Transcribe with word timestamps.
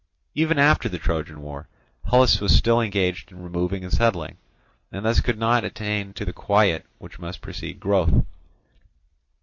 Even 0.33 0.57
after 0.57 0.89
the 0.89 0.97
Trojan 0.97 1.43
War, 1.43 1.67
Hellas 2.09 2.41
was 2.41 2.55
still 2.55 2.81
engaged 2.81 3.31
in 3.31 3.43
removing 3.43 3.83
and 3.83 3.93
settling, 3.93 4.37
and 4.91 5.05
thus 5.05 5.21
could 5.21 5.37
not 5.37 5.63
attain 5.63 6.11
to 6.13 6.25
the 6.25 6.33
quiet 6.33 6.87
which 6.97 7.19
must 7.19 7.39
precede 7.39 7.79
growth. 7.79 8.25